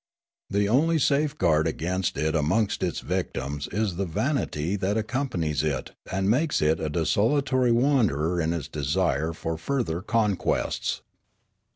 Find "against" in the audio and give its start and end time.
1.67-2.17